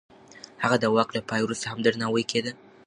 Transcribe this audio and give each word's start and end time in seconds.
هغه 0.63 0.77
د 0.79 0.85
واک 0.95 1.09
له 1.13 1.21
پای 1.29 1.41
وروسته 1.43 1.65
هم 1.67 1.79
درناوی 1.85 2.23
کېده. 2.31 2.51